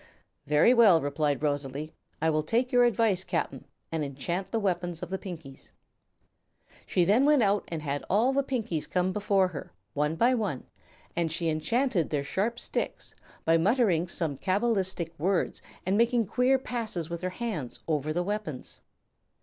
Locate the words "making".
15.99-16.25